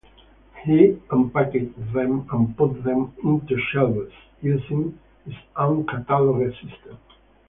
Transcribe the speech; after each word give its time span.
He 0.63 0.97
unpacked 1.11 1.53
them 1.93 2.25
and 2.31 2.57
put 2.57 2.83
them 2.83 3.13
onto 3.23 3.55
shelves 3.71 4.11
using 4.41 4.97
his 5.27 5.35
own 5.55 5.85
catalogue 5.85 6.51
system. 6.53 6.97